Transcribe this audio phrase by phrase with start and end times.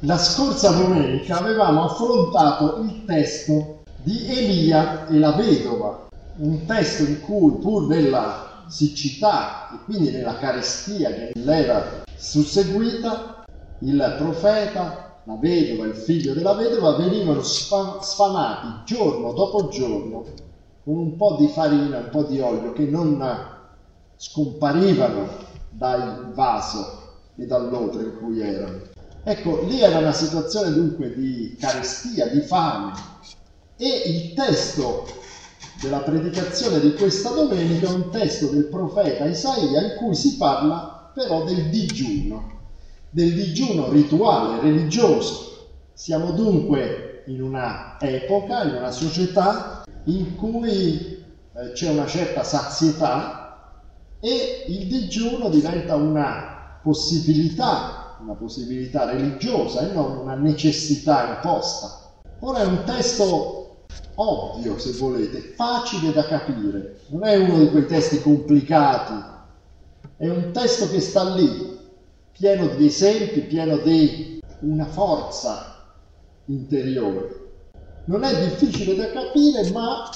[0.00, 7.20] La scorsa domenica avevamo affrontato il testo di Elia e la vedova, un testo in
[7.22, 13.44] cui pur nella siccità e quindi nella carestia che l'era susseguita,
[13.78, 20.24] il profeta, la vedova il figlio della vedova venivano sfamati giorno dopo giorno
[20.84, 23.24] con un po' di farina, un po' di olio che non
[24.16, 25.28] scomparivano
[25.70, 27.02] dal vaso
[27.36, 28.92] e dall'odre in cui erano.
[29.26, 32.92] Ecco, lì era una situazione dunque di carestia, di fame
[33.74, 35.06] e il testo
[35.80, 41.10] della predicazione di questa domenica è un testo del profeta Isaia in cui si parla
[41.14, 42.60] però del digiuno,
[43.08, 45.68] del digiuno rituale, religioso.
[45.94, 53.72] Siamo dunque in una epoca, in una società in cui eh, c'è una certa sazietà
[54.20, 62.12] e il digiuno diventa una possibilità una possibilità religiosa e non una necessità imposta.
[62.40, 63.84] Ora è un testo
[64.14, 69.32] ovvio, se volete, facile da capire, non è uno di quei testi complicati,
[70.16, 71.78] è un testo che sta lì,
[72.32, 75.84] pieno di esempi, pieno di una forza
[76.46, 77.42] interiore.
[78.06, 80.08] Non è difficile da capire, ma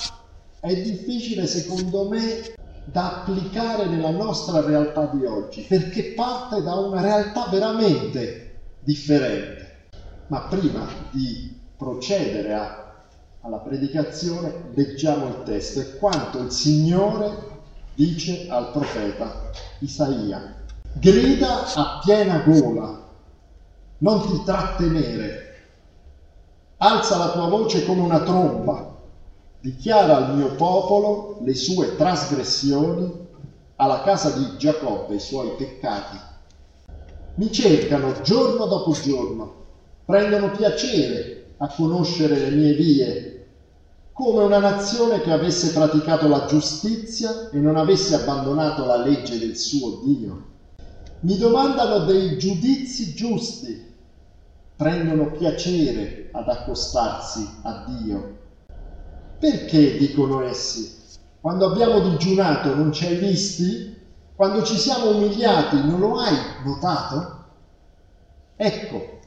[0.61, 2.57] è difficile secondo me
[2.91, 9.89] da applicare nella nostra realtà di oggi, perché parte da una realtà veramente differente.
[10.29, 12.95] Ma prima di procedere a,
[13.43, 17.57] alla predicazione, leggiamo il testo e quanto il Signore
[17.95, 20.57] dice al profeta Isaia.
[20.93, 23.07] Grida a piena gola,
[23.99, 25.57] non ti trattenere,
[26.79, 28.88] alza la tua voce come una tromba
[29.61, 33.27] dichiara al mio popolo le sue trasgressioni,
[33.77, 36.17] alla casa di Giacobbe i suoi peccati.
[37.37, 39.55] Mi cercano giorno dopo giorno,
[40.05, 43.47] prendono piacere a conoscere le mie vie,
[44.13, 49.57] come una nazione che avesse praticato la giustizia e non avesse abbandonato la legge del
[49.57, 50.47] suo Dio.
[51.21, 53.87] Mi domandano dei giudizi giusti,
[54.77, 58.38] prendono piacere ad accostarsi a Dio
[59.39, 60.97] perché, dicono essi,
[61.41, 63.97] quando abbiamo digiunato non ci hai visti?
[64.35, 67.45] Quando ci siamo umiliati non lo hai notato?
[68.57, 69.19] Ecco,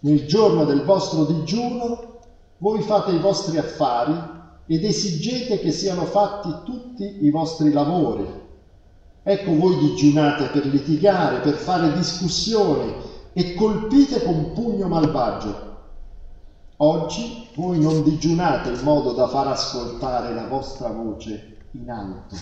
[0.00, 2.20] nel giorno del vostro digiuno
[2.58, 4.14] voi fate i vostri affari
[4.66, 8.26] ed esigete che siano fatti tutti i vostri lavori.
[9.22, 12.94] Ecco voi digiunate per litigare, per fare discussioni
[13.32, 15.65] e colpite con pugno malvagio.
[16.78, 22.36] Oggi voi non digiunate in modo da far ascoltare la vostra voce in alto.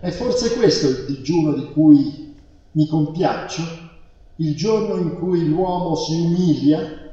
[0.00, 2.34] È forse questo il digiuno di cui
[2.72, 3.62] mi compiaccio?
[4.36, 7.12] Il giorno in cui l'uomo si umilia,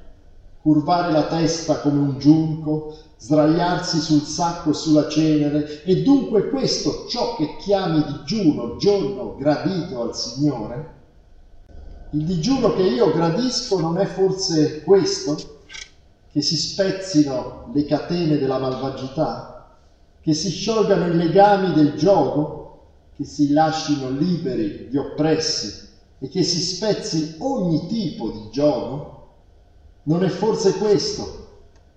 [0.61, 7.07] curvare la testa come un giunco, sdraiarsi sul sacco e sulla cenere, e dunque questo
[7.09, 10.93] ciò che chiami digiuno, giorno gradito al Signore?
[12.11, 15.55] Il digiuno che io gradisco non è forse questo?
[16.37, 19.71] Che si spezzino le catene della malvagità,
[20.21, 22.75] che si sciolgano i legami del gioco,
[23.15, 25.75] che si lascino liberi gli oppressi
[26.19, 29.15] e che si spezzi ogni tipo di gioco?
[30.03, 31.45] Non è forse questo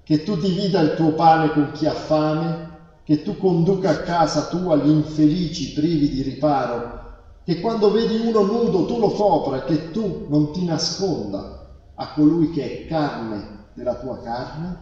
[0.04, 2.68] che tu divida il tuo pane con chi ha fame,
[3.04, 6.98] che tu conduca a casa tua gli infelici privi di riparo,
[7.44, 11.58] che quando vedi uno nudo tu lo copra che tu non ti nasconda
[11.96, 14.76] a colui che è carne della tua carne,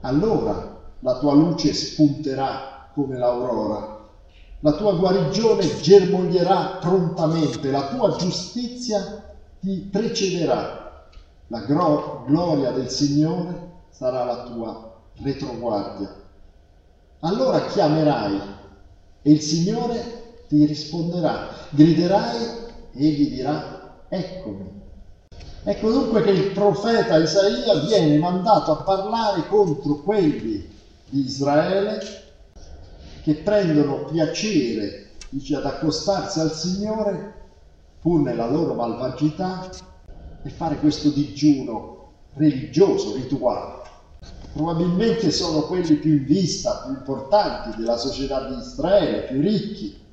[0.00, 4.06] allora la tua luce spunterà come l'aurora,
[4.60, 9.24] la tua guarigione germoglierà prontamente, la tua giustizia
[9.60, 11.06] ti precederà,
[11.46, 16.14] la gro- gloria del Signore sarà la tua retroguardia.
[17.20, 18.40] Allora chiamerai
[19.22, 22.42] e il Signore ti risponderà, griderai
[22.92, 24.77] e egli dirà eccomi.
[25.64, 30.66] Ecco dunque che il profeta Isaia viene mandato a parlare contro quelli
[31.10, 31.98] di Israele
[33.22, 37.34] che prendono piacere, dice, ad accostarsi al Signore
[38.00, 39.68] pur nella loro malvagità
[40.42, 43.82] e fare questo digiuno religioso, rituale.
[44.52, 50.06] Probabilmente sono quelli più in vista, più importanti della società di Israele, più ricchi,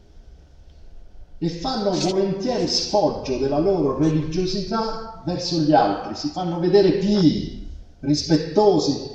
[1.38, 7.68] e fanno volentieri sfoggio della loro religiosità verso gli altri, si fanno vedere pii,
[8.00, 9.14] rispettosi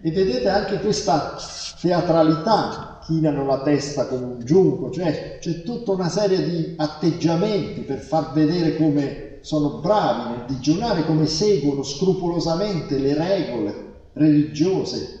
[0.00, 1.36] e vedete anche questa
[1.80, 7.98] teatralità, chinano la testa come un giunco, cioè c'è tutta una serie di atteggiamenti per
[7.98, 15.18] far vedere come sono bravi nel digiunare, come seguono scrupolosamente le regole religiose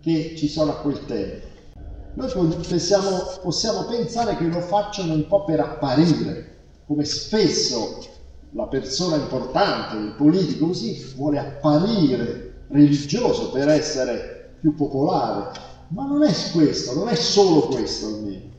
[0.00, 1.51] che ci sono a quel tempo.
[2.14, 2.30] Noi
[2.68, 6.56] pensiamo, possiamo pensare che lo facciano un po' per apparire,
[6.86, 7.98] come spesso
[8.50, 15.58] la persona importante, il politico così, vuole apparire religioso per essere più popolare.
[15.88, 18.50] Ma non è questo, non è solo questo almeno.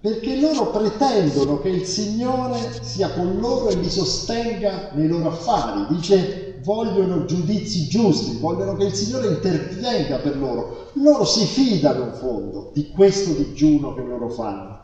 [0.00, 5.94] Perché loro pretendono che il Signore sia con loro e li sostenga nei loro affari.
[5.94, 10.88] Dice, vogliono giudizi giusti, vogliono che il Signore intervenga per loro.
[10.94, 14.82] Loro si fidano in fondo di questo digiuno che loro fanno.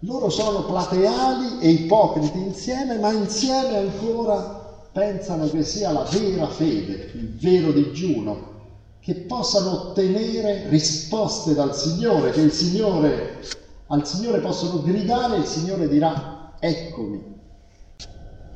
[0.00, 4.60] Loro sono plateali e ipocriti insieme, ma insieme ancora
[4.92, 8.50] pensano che sia la vera fede, il vero digiuno,
[9.00, 13.40] che possano ottenere risposte dal Signore, che il Signore,
[13.86, 17.40] al Signore possono gridare e il Signore dirà eccomi.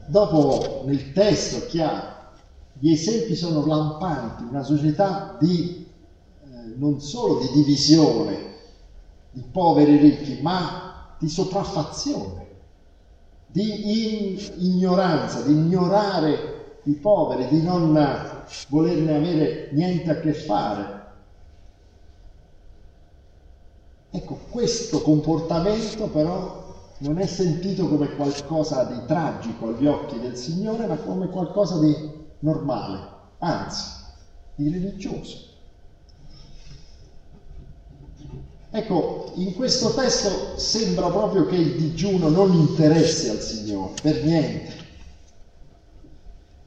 [0.09, 2.15] Dopo nel testo chiaro,
[2.79, 5.87] gli esempi sono lampanti, una società di,
[6.45, 8.55] eh, non solo di divisione,
[9.31, 12.47] di poveri e ricchi, ma di sopraffazione,
[13.47, 17.93] di ignoranza, di ignorare i poveri, di non
[18.69, 20.95] volerne avere niente a che fare.
[24.11, 26.66] Ecco, questo comportamento però
[26.99, 31.95] non è sentito come qualcosa di tragico agli occhi del Signore, ma come qualcosa di
[32.41, 32.99] normale,
[33.39, 33.85] anzi,
[34.55, 35.45] di religioso.
[38.71, 44.85] Ecco, in questo testo sembra proprio che il digiuno non interessi al Signore, per niente.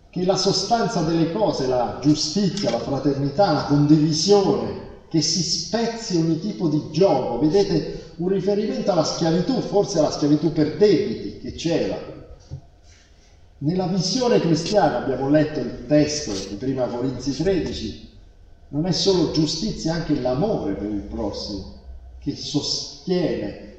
[0.10, 6.40] Che la sostanza delle cose, la giustizia, la fraternità, la condivisione, che si spezzi ogni
[6.40, 7.40] tipo di gioco.
[7.40, 11.98] Vedete un riferimento alla schiavitù, forse alla schiavitù per debiti che c'era.
[13.60, 18.10] Nella visione cristiana, abbiamo letto il testo di 1 Corinzi 13,
[18.70, 21.78] non è solo giustizia, è anche l'amore per il prossimo
[22.20, 23.78] che sostiene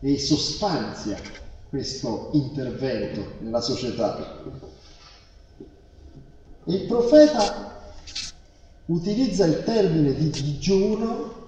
[0.00, 1.18] e sostanzia
[1.68, 4.42] questo intervento nella società.
[6.64, 7.82] Il profeta
[8.86, 11.43] utilizza il termine di digiuno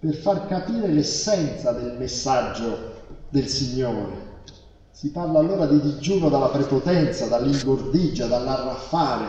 [0.00, 2.94] per far capire l'essenza del messaggio
[3.28, 4.28] del Signore.
[4.90, 9.26] Si parla allora di digiuno dalla prepotenza, dall'ingordigia, dall'arraffare,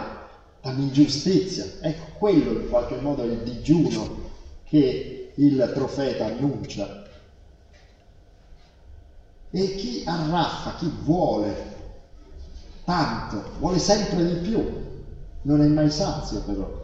[0.62, 1.66] dall'ingiustizia.
[1.82, 4.30] Ecco, quello in qualche modo è il digiuno
[4.64, 7.04] che il profeta annuncia.
[9.50, 11.76] E chi arraffa, chi vuole
[12.86, 14.64] tanto, vuole sempre di più,
[15.42, 16.81] non è mai sazio però.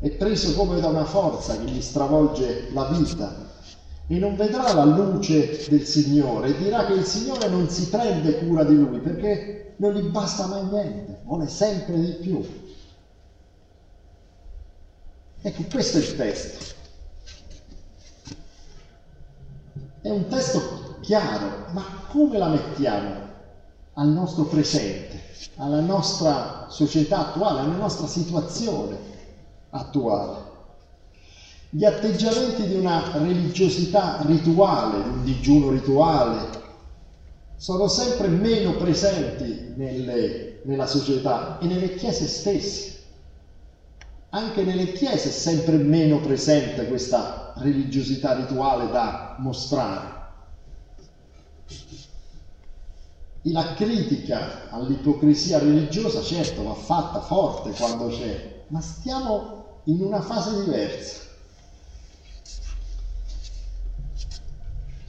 [0.00, 3.34] È preso come da una forza che gli stravolge la vita
[4.06, 8.38] e non vedrà la luce del Signore e dirà che il Signore non si prende
[8.38, 12.46] cura di lui perché non gli basta mai niente, vuole sempre di più.
[15.40, 16.64] Ecco, questo è il testo.
[20.00, 23.26] È un testo chiaro, ma come la mettiamo
[23.94, 25.20] al nostro presente,
[25.56, 29.16] alla nostra società attuale, alla nostra situazione
[29.70, 30.46] attuale?
[31.70, 36.66] Gli atteggiamenti di una religiosità rituale, un digiuno rituale,
[37.56, 42.96] sono sempre meno presenti nelle, nella società e nelle chiese stesse.
[44.30, 50.16] Anche nelle chiese è sempre meno presente questa religiosità rituale da mostrare.
[53.42, 60.64] La critica all'ipocrisia religiosa, certo, va fatta forte quando c'è, ma stiamo in una fase
[60.64, 61.26] diversa.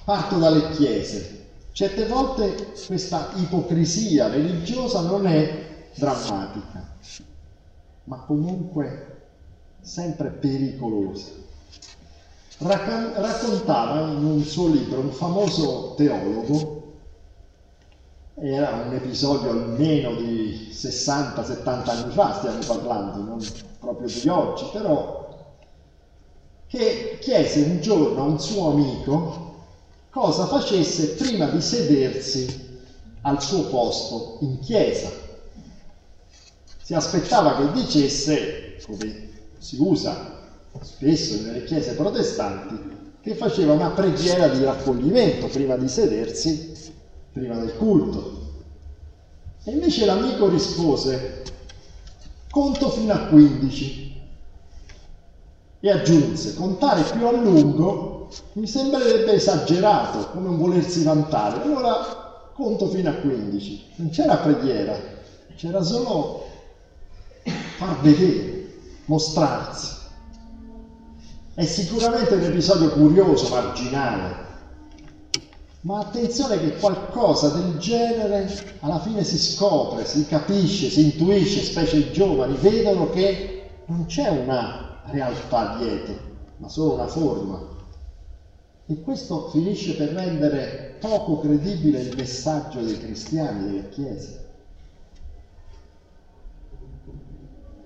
[0.04, 1.48] Parto dalle chiese.
[1.72, 6.96] Certe volte questa ipocrisia religiosa non è drammatica,
[8.06, 9.18] ma comunque
[9.82, 11.48] sempre pericolosa
[12.60, 16.79] raccontava in un suo libro un famoso teologo,
[18.42, 23.46] era un episodio almeno di 60-70 anni fa, stiamo parlando, non
[23.80, 25.28] proprio di oggi, però
[26.68, 29.66] che chiese un giorno a un suo amico
[30.10, 32.68] cosa facesse prima di sedersi
[33.22, 35.10] al suo posto in chiesa.
[36.82, 40.38] Si aspettava che dicesse, come si usa
[40.82, 46.94] spesso nelle chiese protestanti, che faceva una preghiera di raccoglimento prima di sedersi,
[47.32, 48.38] prima del culto.
[49.64, 51.44] E invece l'amico rispose,
[52.50, 54.08] conto fino a 15.
[55.82, 61.62] E aggiunse, contare più a lungo mi sembrerebbe esagerato, come un volersi vantare.
[61.62, 64.98] Allora conto fino a 15, non c'era preghiera,
[65.56, 66.46] c'era solo
[67.78, 68.74] far vedere,
[69.06, 69.98] mostrarsi.
[71.54, 74.48] È sicuramente un episodio curioso, marginale,
[75.82, 81.98] ma attenzione che qualcosa del genere alla fine si scopre, si capisce, si intuisce, specie
[81.98, 86.16] i giovani, vedono che non c'è una realtà dietro,
[86.58, 87.78] ma solo una forma.
[88.88, 94.48] E questo finisce per rendere poco credibile il messaggio dei cristiani, delle chiese.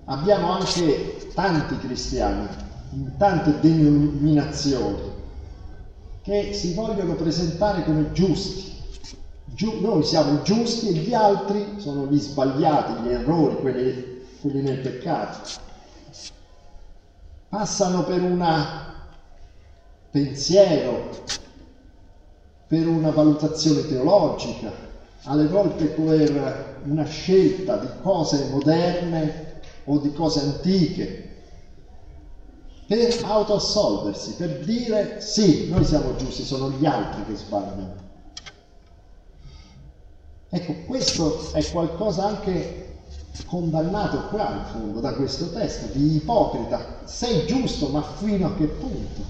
[0.06, 2.48] Abbiamo anche tanti cristiani
[2.90, 5.13] in tante denominazioni
[6.24, 8.72] che si vogliono presentare come giusti.
[9.44, 14.78] Giu- noi siamo giusti e gli altri sono gli sbagliati, gli errori, quelli, quelli nel
[14.78, 15.46] peccato.
[17.50, 18.42] Passano per un
[20.10, 21.10] pensiero,
[22.68, 24.72] per una valutazione teologica,
[25.24, 31.33] alle volte per una scelta di cose moderne o di cose antiche,
[32.86, 38.02] per autoassolversi, per dire sì, noi siamo giusti, sono gli altri che sbagliano.
[40.48, 42.84] Ecco, questo è qualcosa anche
[43.46, 47.00] condannato qua in fondo da questo testo, di ipocrita.
[47.04, 49.22] Sei giusto, ma fino a che punto?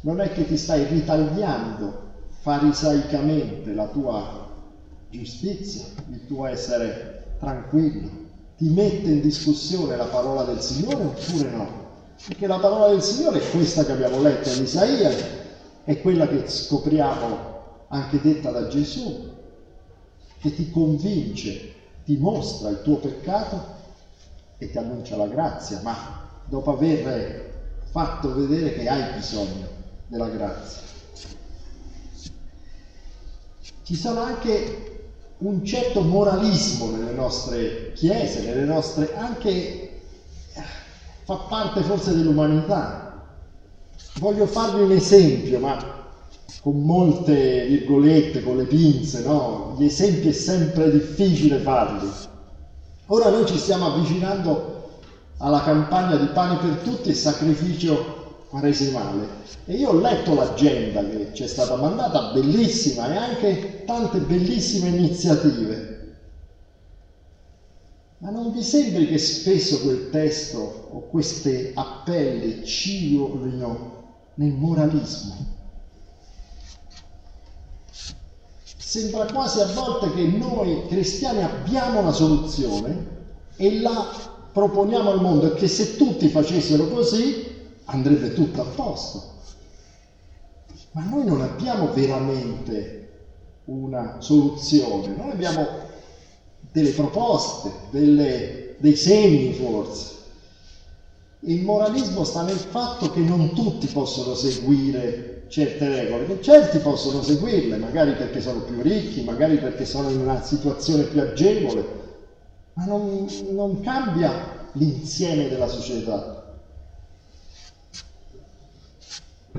[0.00, 2.06] Non è che ti stai ritagliando
[2.40, 4.46] farisaicamente la tua
[5.10, 8.08] giustizia, il tuo essere tranquillo,
[8.56, 11.77] ti mette in discussione la parola del Signore oppure no?
[12.26, 15.10] Perché la parola del Signore è questa che abbiamo letto in Isaia,
[15.84, 17.56] è quella che scopriamo
[17.88, 19.34] anche detta da Gesù,
[20.40, 23.76] che ti convince, ti mostra il tuo peccato
[24.58, 27.48] e ti annuncia la grazia, ma dopo aver
[27.90, 29.66] fatto vedere che hai bisogno
[30.08, 30.82] della grazia.
[33.82, 35.00] Ci sono anche
[35.38, 39.87] un certo moralismo nelle nostre chiese, nelle nostre anche
[41.28, 43.22] fa parte forse dell'umanità.
[44.14, 45.76] Voglio farvi un esempio, ma
[46.62, 49.76] con molte virgolette, con le pinze, no?
[49.78, 52.08] Gli esempi è sempre difficile farli.
[53.08, 55.00] Ora noi ci stiamo avvicinando
[55.36, 59.28] alla campagna di pane per tutti e sacrificio quaresimale
[59.66, 64.88] e io ho letto l'agenda che ci è stata mandata, bellissima e anche tante bellissime
[64.88, 65.97] iniziative.
[68.18, 75.56] Ma non vi sembri che spesso quel testo o questi appelli ciolino nel moralismo?
[78.76, 83.16] Sembra quasi a volte che noi cristiani abbiamo la soluzione
[83.56, 84.06] e la
[84.52, 87.46] proponiamo al mondo e che se tutti facessero così
[87.84, 89.36] andrebbe tutto a posto.
[90.92, 92.96] Ma noi non abbiamo veramente
[93.66, 95.86] una soluzione, noi abbiamo
[96.72, 100.16] delle proposte, delle, dei segni forse.
[101.40, 107.22] Il moralismo sta nel fatto che non tutti possono seguire certe regole, che certi possono
[107.22, 111.86] seguirle, magari perché sono più ricchi, magari perché sono in una situazione più agevole,
[112.74, 116.56] ma non, non cambia l'insieme della società.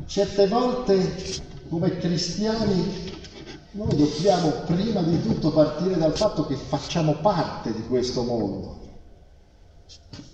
[0.06, 0.98] Certe volte
[1.70, 3.18] come cristiani
[3.72, 8.78] noi dobbiamo prima di tutto partire dal fatto che facciamo parte di questo mondo.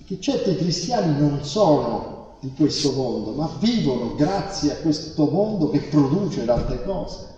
[0.05, 5.79] Che certi cristiani non sono di questo mondo, ma vivono grazie a questo mondo che
[5.79, 7.33] produce tante cose.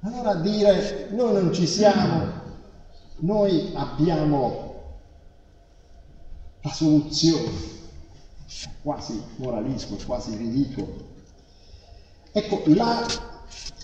[0.00, 2.32] Allora dire noi non ci siamo,
[3.18, 4.74] noi abbiamo
[6.62, 7.50] la soluzione,
[8.46, 11.10] è quasi moralismo, è quasi ridicolo.
[12.32, 13.04] Ecco, la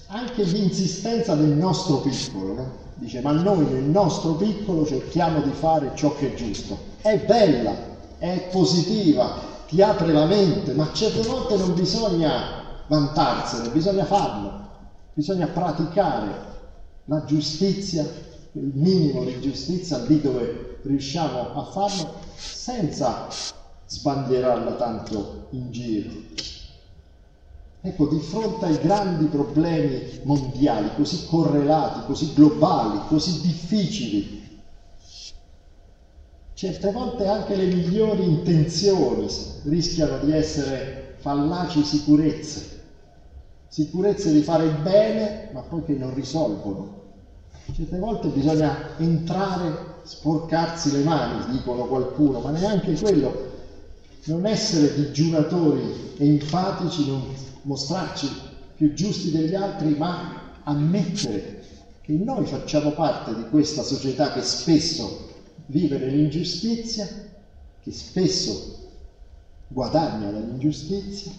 [0.09, 2.73] anche l'insistenza del nostro piccolo, no?
[2.95, 6.79] dice ma noi nel nostro piccolo cerchiamo di fare ciò che è giusto.
[7.00, 7.75] È bella,
[8.19, 14.67] è positiva, ti apre la mente, ma certe volte non bisogna vantarsene, bisogna farlo,
[15.12, 16.47] bisogna praticare
[17.05, 18.03] la giustizia,
[18.53, 23.29] il minimo di giustizia lì dove riusciamo a farlo senza
[23.87, 26.11] sbandierarla tanto in giro.
[27.81, 34.61] Ecco, di fronte ai grandi problemi mondiali, così correlati, così globali, così difficili,
[36.55, 39.29] certe volte anche le migliori intenzioni
[39.63, 42.81] rischiano di essere fallaci sicurezze,
[43.69, 46.97] sicurezze di fare il bene, ma poi che non risolvono.
[47.73, 53.47] Certe volte bisogna entrare, sporcarsi le mani, dicono qualcuno, ma neanche quello.
[54.25, 57.23] Non essere digiunatori enfatici non
[57.69, 58.29] mostrarci
[58.75, 61.63] più giusti degli altri, ma ammettere
[62.01, 65.27] che noi facciamo parte di questa società che spesso
[65.67, 67.07] vive nell'ingiustizia,
[67.83, 68.77] che spesso
[69.69, 71.31] guadagna dall'ingiustizia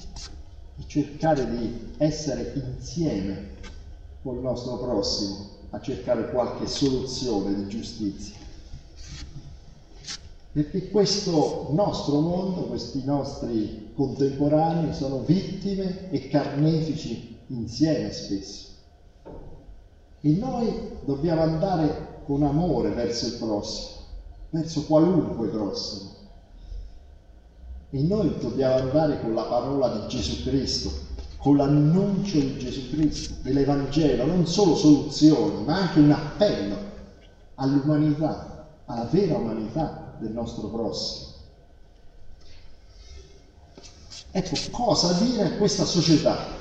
[0.77, 3.57] e cercare di essere insieme
[4.21, 8.38] con il nostro prossimo a cercare qualche soluzione di giustizia.
[10.59, 18.67] Perché questo nostro mondo, questi nostri contemporanei sono vittime e carnefici insieme spesso.
[20.19, 24.01] E noi dobbiamo andare con amore verso il prossimo,
[24.49, 26.09] verso qualunque prossimo.
[27.91, 30.91] E noi dobbiamo andare con la parola di Gesù Cristo,
[31.37, 36.75] con l'annuncio di Gesù Cristo, dell'Evangelo, non solo soluzioni, ma anche un appello
[37.55, 41.27] all'umanità, alla vera umanità del nostro prossimo.
[44.31, 46.59] Ecco, cosa dire a questa società?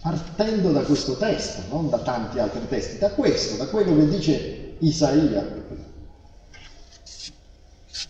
[0.00, 4.74] partendo da questo testo, non da tanti altri testi, da questo, da quello che dice
[4.78, 5.58] Isaia.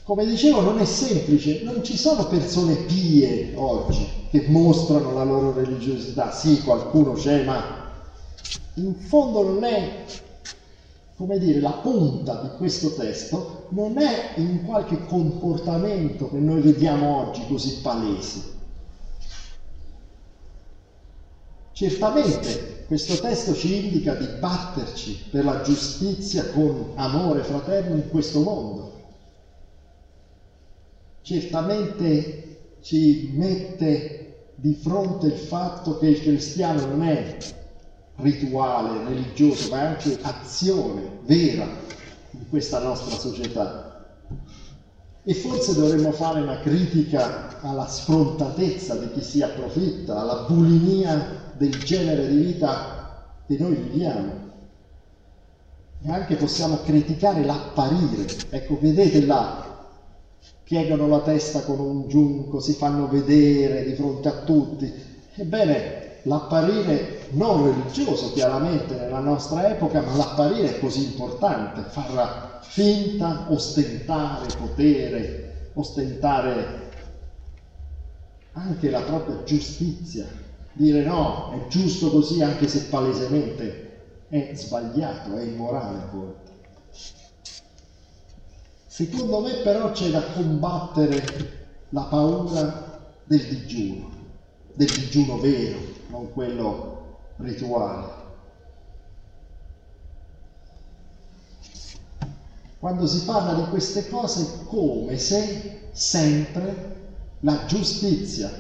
[0.05, 5.53] Come dicevo, non è semplice, non ci sono persone pie oggi che mostrano la loro
[5.53, 6.33] religiosità.
[6.33, 7.89] Sì, qualcuno c'è, ma
[8.75, 10.05] in fondo non è,
[11.17, 17.29] come dire, la punta di questo testo, non è in qualche comportamento che noi vediamo
[17.29, 18.59] oggi così palese
[21.81, 28.41] Certamente questo testo ci indica di batterci per la giustizia con amore fraterno in questo
[28.43, 29.01] mondo.
[31.23, 37.39] Certamente ci mette di fronte il fatto che il cristiano non è
[38.17, 41.67] rituale, religioso, ma è anche azione vera
[42.33, 43.89] in questa nostra società.
[45.23, 51.83] E forse dovremmo fare una critica alla sfrontatezza di chi si approfitta, alla bulimia del
[51.83, 54.49] genere di vita che noi viviamo.
[56.03, 58.25] E anche possiamo criticare l'apparire.
[58.49, 59.87] Ecco, vedete là,
[60.65, 64.91] piegano la testa con un giunco, si fanno vedere di fronte a tutti.
[65.35, 73.47] Ebbene, l'apparire non religioso chiaramente nella nostra epoca, ma l'apparire è così importante, farla finta,
[73.49, 76.89] ostentare potere, ostentare
[78.53, 80.27] anche la propria giustizia,
[80.73, 83.89] dire no, è giusto così anche se palesemente
[84.29, 86.51] è sbagliato, è immorale a volte.
[88.87, 91.23] Secondo me però c'è da combattere
[91.91, 94.11] la paura del digiuno,
[94.81, 98.19] del digiuno vero, non quello rituale.
[102.79, 106.97] Quando si parla di queste cose come se sempre
[107.41, 108.51] la giustizia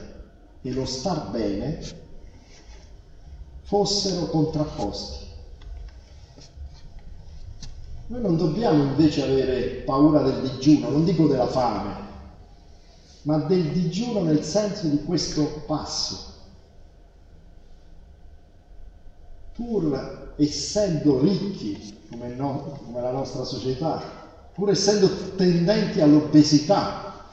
[0.61, 1.81] e lo star bene
[3.63, 5.27] fossero contrapposti.
[8.09, 12.10] Noi non dobbiamo invece avere paura del digiuno, non dico della fame,
[13.23, 16.29] ma del digiuno nel senso di questo passo.
[19.53, 24.03] Pur essendo ricchi, come, no, come la nostra società,
[24.55, 27.27] pur essendo tendenti all'obesità,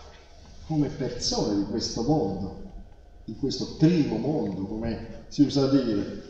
[0.67, 2.65] come persone di questo mondo,
[3.23, 6.23] di questo primo mondo, come si usa dire,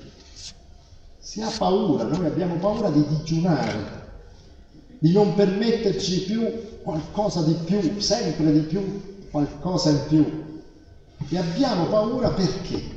[1.17, 4.05] si ha paura, noi abbiamo paura di digiunare,
[4.99, 10.45] di non permetterci più qualcosa di più, sempre di più, qualcosa in più.
[11.29, 12.95] E abbiamo paura perché?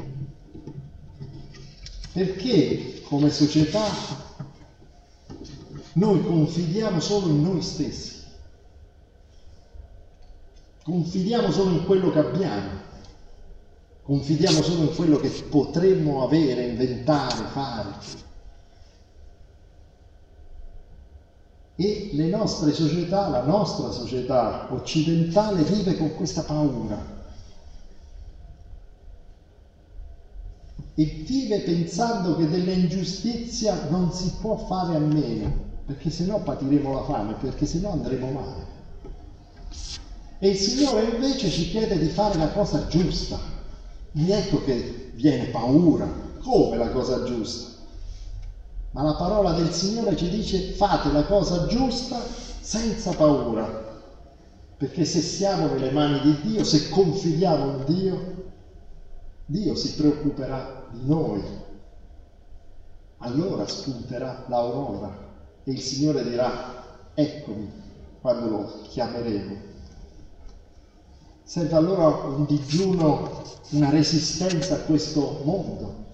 [2.12, 3.84] Perché come società
[5.94, 8.22] noi confidiamo solo in noi stessi,
[10.82, 12.88] confidiamo solo in quello che abbiamo
[14.02, 17.90] confidiamo solo in quello che potremmo avere, inventare, fare.
[21.80, 27.02] E le nostre società, la nostra società occidentale vive con questa paura.
[30.94, 35.50] E vive pensando che dell'ingiustizia non si può fare a meno,
[35.86, 38.66] perché sennò patiremo la fame, perché sennò andremo male.
[40.38, 43.38] E il Signore invece ci chiede di fare la cosa giusta,
[44.12, 46.06] ecco che viene paura,
[46.42, 47.69] come la cosa giusta.
[48.92, 52.20] Ma la parola del Signore ci dice fate la cosa giusta
[52.60, 53.64] senza paura,
[54.76, 58.34] perché se siamo nelle mani di Dio, se confidiamo in Dio,
[59.46, 61.42] Dio si preoccuperà di noi.
[63.18, 65.16] Allora spunterà l'aurora
[65.62, 67.70] e il Signore dirà eccomi
[68.20, 69.68] quando lo chiameremo.
[71.42, 76.06] Serve allora un digiuno, una resistenza a questo mondo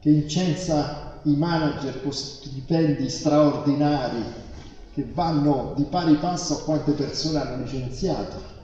[0.00, 4.22] che incensa i manager con stipendi straordinari
[4.92, 8.54] che vanno di pari passo a quante persone hanno licenziato.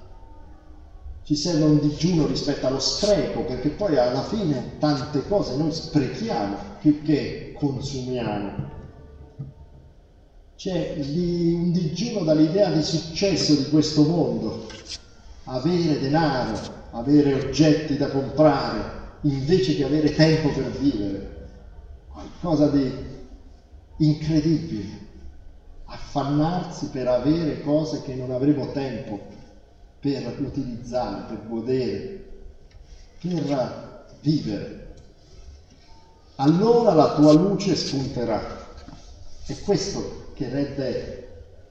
[1.25, 6.57] Ci serve un digiuno rispetto allo spreco, perché poi alla fine tante cose noi sprechiamo
[6.81, 8.71] più che consumiamo.
[10.57, 14.67] C'è un digiuno dall'idea di successo di questo mondo,
[15.45, 16.59] avere denaro,
[16.93, 21.32] avere oggetti da comprare, invece che avere tempo per vivere
[22.13, 22.93] qualcosa di
[23.97, 25.01] incredibile,
[25.87, 29.19] affannarsi per avere cose che non avremo tempo
[29.99, 32.29] per utilizzare, per godere,
[33.21, 34.95] per vivere.
[36.37, 38.61] Allora la tua luce spunterà.
[39.47, 41.23] È questo che rende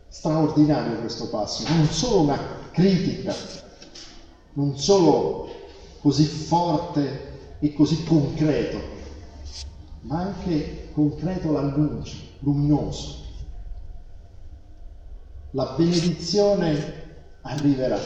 [0.07, 2.39] straordinario questo passo, non solo una
[2.71, 3.33] critica,
[4.53, 5.49] non solo
[6.01, 8.90] così forte e così concreto,
[10.01, 13.19] ma anche concreto l'annuncio, luminoso.
[15.51, 16.99] La benedizione
[17.41, 17.99] arriverà.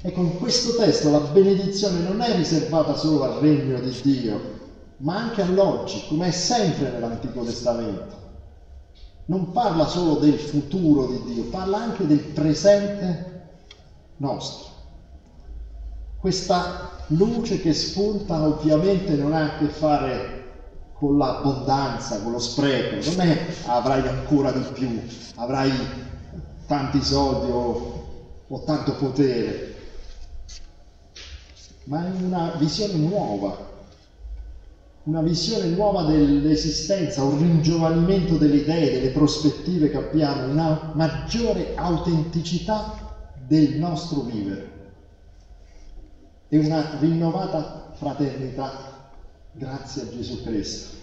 [0.00, 4.56] E con questo testo la benedizione non è riservata solo al regno di Dio,
[4.98, 8.16] ma anche all'oggi, come è sempre nell'Antico Testamento.
[9.26, 13.50] Non parla solo del futuro di Dio, parla anche del presente
[14.16, 14.66] nostro.
[16.18, 20.37] Questa luce che spunta ovviamente non ha a che fare
[20.98, 25.00] con l'abbondanza, con lo spreco, non è avrai ancora di più,
[25.36, 25.70] avrai
[26.66, 28.06] tanti soldi o,
[28.48, 29.74] o tanto potere,
[31.84, 33.56] ma è una visione nuova,
[35.04, 43.32] una visione nuova dell'esistenza, un ringiovanimento delle idee, delle prospettive che abbiamo, una maggiore autenticità
[43.46, 44.76] del nostro vivere.
[46.48, 48.87] E una rinnovata fraternità
[49.58, 50.96] grazie a Gesù Cristo.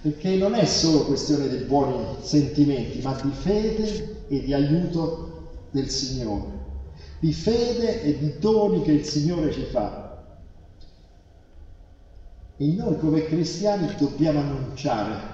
[0.00, 5.88] Perché non è solo questione di buoni sentimenti, ma di fede e di aiuto del
[5.88, 6.46] Signore,
[7.18, 10.22] di fede e di doni che il Signore ci fa.
[12.56, 15.32] E noi come cristiani dobbiamo annunciare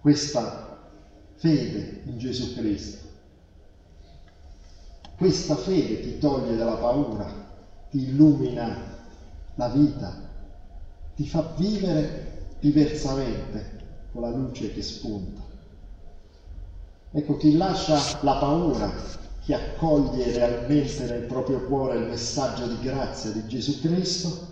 [0.00, 0.88] questa
[1.36, 3.08] fede in Gesù Cristo.
[5.16, 7.30] Questa fede ti toglie dalla paura,
[7.90, 8.98] ti illumina
[9.54, 10.29] la vita,
[11.20, 13.78] ti fa vivere diversamente
[14.10, 15.42] con la luce che spunta.
[17.10, 18.90] Ecco, chi lascia la paura,
[19.42, 24.46] chi accoglie realmente nel proprio cuore il messaggio di grazia di Gesù Cristo,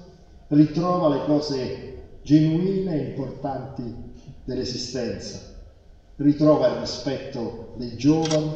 [0.48, 3.94] ritrova le cose genuine e importanti
[4.44, 5.40] dell'esistenza,
[6.16, 8.50] ritrova il rispetto dei giovani,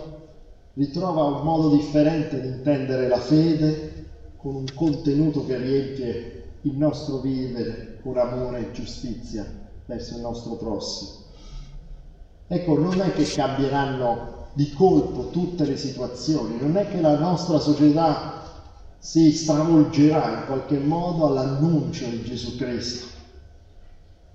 [0.74, 4.04] ritrova un modo differente di intendere la fede
[4.36, 9.46] con un contenuto che riempie il nostro vivere con amore e giustizia
[9.86, 11.10] verso il nostro prossimo.
[12.46, 17.58] Ecco, non è che cambieranno di colpo tutte le situazioni, non è che la nostra
[17.58, 18.40] società
[18.98, 23.06] si stravolgerà in qualche modo all'annuncio di Gesù Cristo,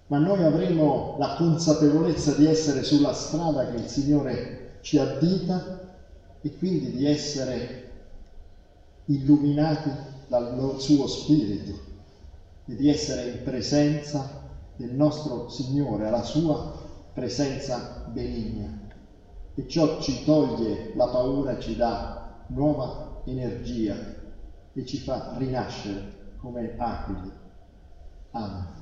[0.08, 5.80] ma noi avremo la consapevolezza di essere sulla strada che il Signore ci addita
[6.42, 7.84] e quindi di essere
[9.06, 9.92] illuminati
[10.28, 11.87] dal suo Spirito
[12.68, 14.30] e di essere in presenza
[14.76, 16.70] del nostro Signore, alla sua
[17.14, 18.86] presenza benigna.
[19.56, 23.98] E ciò ci toglie la paura, ci dà nuova energia
[24.74, 27.32] e ci fa rinascere come aquili.
[28.32, 28.77] Amen.